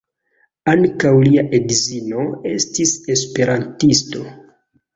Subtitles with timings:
[0.71, 4.27] Ankaŭ lia edzino estis esperantisto.